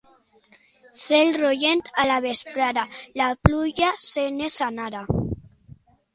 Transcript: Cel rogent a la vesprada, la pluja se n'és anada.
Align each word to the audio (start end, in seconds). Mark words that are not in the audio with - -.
Cel 0.99 1.29
rogent 1.41 1.83
a 2.05 2.05
la 2.13 2.15
vesprada, 2.27 2.87
la 3.23 3.29
pluja 3.49 3.93
se 4.07 4.27
n'és 4.41 4.59
anada. 4.71 5.05